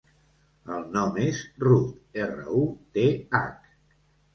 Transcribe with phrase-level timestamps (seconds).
[0.77, 1.95] El nom és Ruth:
[2.25, 2.67] erra, u,
[2.99, 3.09] te,
[3.41, 3.75] hac.